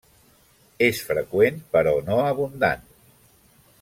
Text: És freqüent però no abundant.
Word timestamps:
És 0.85 1.01
freqüent 1.09 1.61
però 1.75 1.93
no 2.09 2.17
abundant. 2.23 2.89